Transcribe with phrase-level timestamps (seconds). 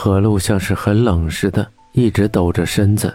[0.00, 3.12] 何露像是很冷似的，一直抖着身子。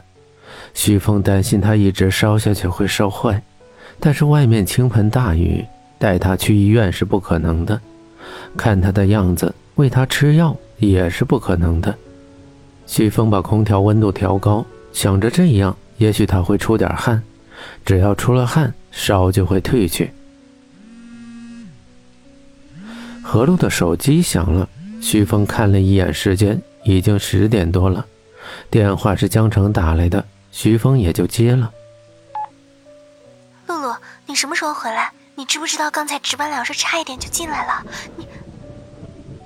[0.73, 3.41] 徐峰担心他一直烧下去会烧坏，
[4.01, 5.63] 但是外面倾盆大雨，
[5.97, 7.79] 带他去医院是不可能的。
[8.57, 11.95] 看他的样子，喂他吃药也是不可能的。
[12.85, 17.23] 徐峰把空调温度调高，想着这样也许他会出点汗，
[17.85, 20.11] 只要出了汗，烧就会退去。
[23.23, 24.67] 何璐的手机响了，
[24.99, 28.05] 徐峰看了一眼时间，已经十点多了。
[28.69, 31.71] 电话是江城打来的，徐峰也就接了。
[33.67, 35.11] 露露，你什么时候回来？
[35.35, 37.85] 你知不知道刚才值班老师差一点就进来了？
[38.17, 38.27] 你……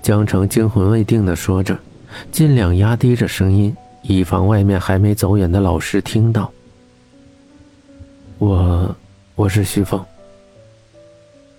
[0.02, 1.78] 江城惊魂未定的说着，
[2.32, 6.52] 尽量压低着声音，以防外面还没走远的老师听到。
[8.38, 8.96] 我，
[9.36, 10.04] 我是徐峰。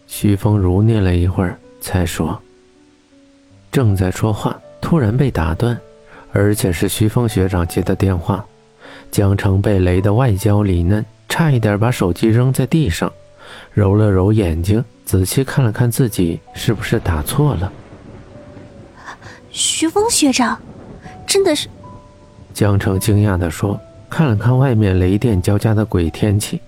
[0.06, 1.58] 徐峰如念了一会儿。
[1.80, 2.38] 才说，
[3.70, 5.78] 正在说话，突然被打断，
[6.32, 8.44] 而且是徐峰学长接的电话。
[9.10, 13.12] 江城被雷的外焦里嫩，差一点把手机扔在地上，
[13.72, 17.72] 揉了揉眼睛，仔细看了看自己，是不是打错了？
[19.50, 20.58] 徐峰学长，
[21.26, 21.68] 真的是？
[22.52, 26.60] 江城惊讶地说，看了看外面雷电交加的鬼天气，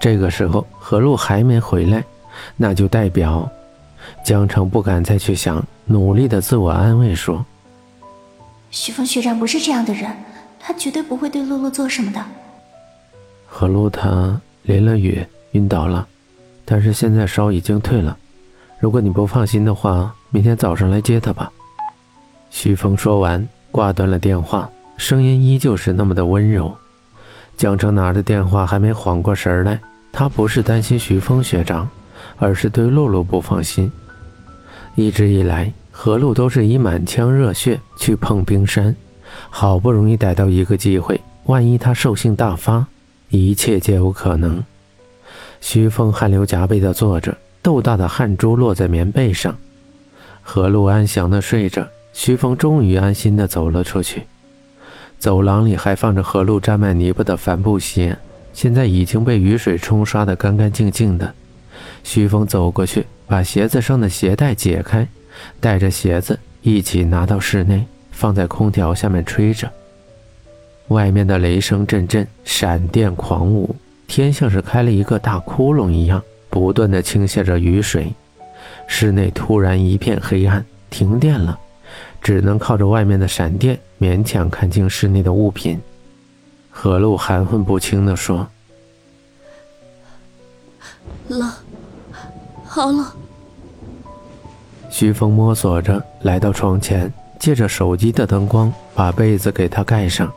[0.00, 2.04] 这个时候何璐还没回来，
[2.56, 3.50] 那就代表。
[4.24, 7.44] 江城不敢再去想，努力的自我安慰说
[8.70, 10.08] ：“徐峰学长不是这样的人，
[10.60, 12.24] 他绝对不会对露露做什么的。”
[13.44, 16.06] 何露他淋了雨晕倒了，
[16.64, 18.16] 但是现在烧已经退了。
[18.78, 21.50] 如果你不放心的话，明天早上来接他吧。
[22.50, 26.72] 徐峰说完，挂断了电话，声音依旧是那么的温柔。
[27.56, 29.80] 江城拿着电话，还没缓过神来，
[30.12, 31.88] 他不是担心徐峰学长，
[32.38, 33.90] 而是对露露不放心。
[34.96, 38.96] 一直以来，何璐都是以满腔热血去碰冰山，
[39.50, 42.86] 好不容易逮到一个机会，万一他兽性大发，
[43.28, 44.64] 一切皆有可能。
[45.60, 49.54] 徐峰汗流浃背地坐着，豆大的汗珠落在棉被上。
[50.40, 54.22] 何璐安详地睡着，徐峰终于安心地走了出去。
[55.18, 58.16] 走廊里还放着何璐沾满泥巴的帆布鞋，
[58.54, 61.34] 现在已经被雨水冲刷得干干净净的。
[62.02, 63.04] 徐峰走过去。
[63.26, 65.06] 把鞋子上的鞋带解开，
[65.60, 69.70] 带着鞋子一起拿到室内，放在空调下面吹着。
[70.88, 73.74] 外面的雷声阵阵，闪电狂舞，
[74.06, 78.12] 天像是开了一个大窟窿一样，不断的倾泻着雨水。
[78.86, 81.58] 室内突然一片黑暗，停电了，
[82.20, 85.80] 只能靠着外面的闪电勉强看清室内的物品。
[86.70, 88.46] 何露含混不清地说
[91.28, 91.50] ：“冷。”
[92.66, 93.04] 好冷，
[94.90, 100.30] 徐峰摸索着来到床前，借着手机的灯光把被子给他盖上，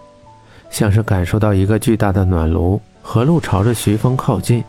[0.69, 2.79] 像是感受到一个巨大的暖炉。
[3.01, 4.63] 何露朝着徐峰靠近，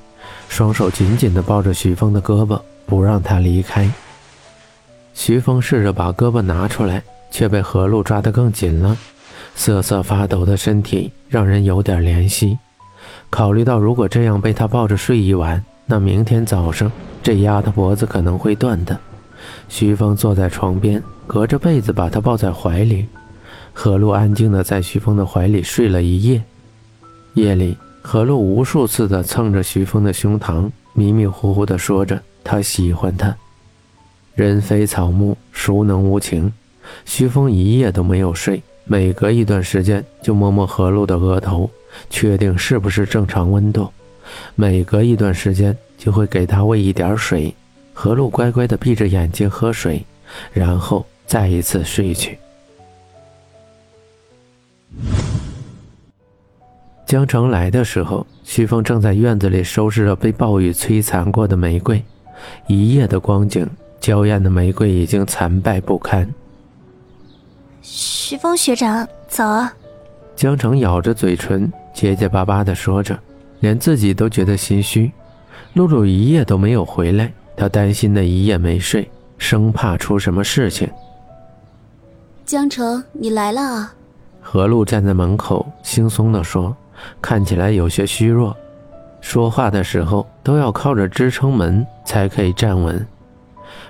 [0.48, 3.88] 双手紧紧地抱着徐峰的胳膊，不让他离开。
[5.12, 8.96] 徐峰试着把胳膊拿出来，却被何露抓得更紧了，
[9.54, 12.58] 瑟瑟发抖的身体让人有点怜惜。
[13.30, 16.90] 考虑到如果这样被他抱着睡一晚，那明天早上。
[17.22, 18.98] 这丫头脖子可能会断的。
[19.68, 23.06] 徐峰坐在床边，隔着被子把她抱在怀里。
[23.72, 26.42] 何露安静地在徐峰的怀里睡了一夜。
[27.34, 33.34] 夜里，何露无数次地蹭着徐峰的胸膛，迷迷糊糊地说着他喜欢他。
[34.34, 36.52] 人非草木，孰能无情？
[37.04, 41.70] 徐峰一夜都没有睡，每隔一段时间就摸摸何露的额头，
[42.10, 43.88] 确定是不是正常温度。
[44.54, 45.76] 每隔一段时间。
[45.96, 47.54] 就会给他喂一点水，
[47.94, 50.04] 何露乖乖地闭着眼睛喝水，
[50.52, 52.38] 然后再一次睡去。
[57.06, 62.02] 江城来的时候，徐峰正在院子里收拾着被暴雨摧残过的玫瑰，
[62.66, 63.66] 一夜的光景，
[64.00, 66.28] 娇艳的玫瑰已经残败不堪。
[67.80, 69.72] 徐峰学长，早啊！
[70.34, 73.16] 江城咬着嘴唇，结结巴巴地说着，
[73.60, 75.12] 连自己都觉得心虚。
[75.74, 79.08] 露露一夜都没有回来，他担心的一夜没睡，
[79.38, 80.88] 生怕出什么事情。
[82.44, 83.94] 江城，你来了啊！
[84.40, 86.76] 何露站在门口，轻松地说，
[87.22, 88.54] 看起来有些虚弱，
[89.20, 93.06] 说话的时候都要靠着支撑门才可以站稳。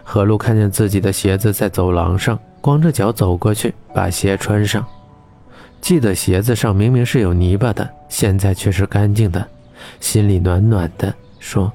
[0.04, 4.86] 何露看见自己的鞋子在走廊上，光着脚走过去，把鞋穿上。
[5.80, 9.46] 记得鞋子上明明是有泥巴的，现在却是干净的，
[10.00, 11.12] 心里暖暖的。
[11.40, 11.70] 说：“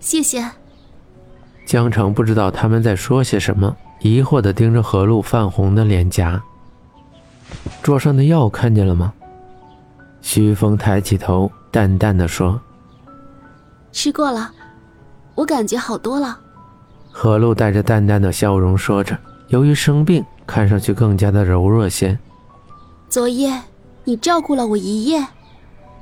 [0.00, 0.44] 谢谢。”
[1.64, 6.42] 江城不知道他们在说些什么，疑惑地盯着何露泛红的脸颊。
[7.82, 9.12] 桌上的药看见了吗？
[10.20, 12.60] 徐峰抬起头，淡淡的说
[13.92, 14.50] ：“吃过了，
[15.34, 16.38] 我感觉好多了。”
[17.10, 19.18] 何露带着淡淡的笑容说着
[19.48, 22.18] ：“由于生病，看上去更加的柔弱些。”
[23.08, 23.60] 昨夜
[24.04, 25.26] 你照顾了我一夜。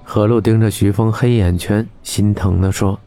[0.05, 2.99] 何露盯着徐峰黑眼圈，心疼的说，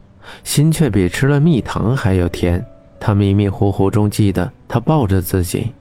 [0.44, 2.64] 心却比吃了蜜糖还要甜。
[2.98, 5.72] 他迷迷糊糊中记得他抱着自己，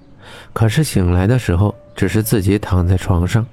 [0.54, 3.46] 可是醒来的时候，只是自己躺在床上，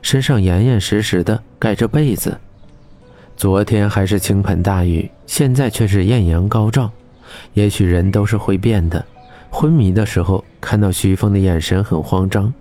[0.00, 2.38] 身上严严实实的盖着被子。
[3.36, 6.90] 昨天还是倾盆大雨，现在却是艳阳高照。
[7.54, 9.04] 也许人都是会变的。
[9.50, 12.52] 昏迷的时候，看到徐峰的眼神很慌张。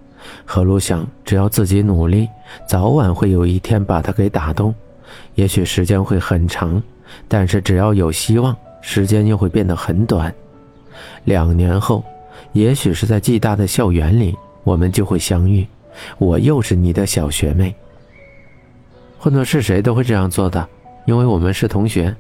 [0.46, 2.28] 何璐想，只要自己努力，
[2.68, 4.74] 早晚会有一天把他给打动。
[5.36, 6.82] 也许时间会很长，
[7.28, 10.34] 但是只要有希望，时间又会变得很短。
[11.26, 12.04] 两年后，
[12.54, 15.66] 也许是在暨大的校园里，我们就会相遇。
[16.18, 17.74] 我又是你的小学妹。
[19.18, 20.66] 换做是谁都会这样做的，
[21.06, 22.16] 因为我们是同学。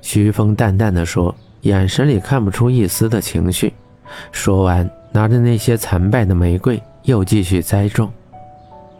[0.00, 3.72] 徐峰淡淡的说，眼神里看不出一丝的情绪。
[4.30, 8.10] 说完，拿着那些残败的玫瑰，又继续栽种。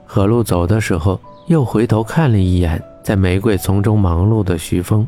[0.06, 5.06] 何璐走的时候，又回头看了一眼在玫瑰丛中忙碌的徐峰，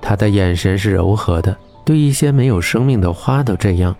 [0.00, 3.94] 他的眼神是柔和的，对一些没有生命的花都这样，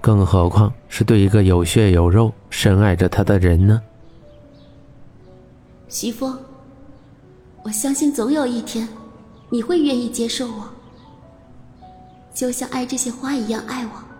[0.00, 3.80] 更何况是对一个有血有肉、深爱着他的人呢？
[5.88, 6.38] 徐峰，
[7.62, 8.88] 我相信总有一天，
[9.50, 10.68] 你会愿意接受我，
[12.34, 14.11] 就像爱这些花一样爱我。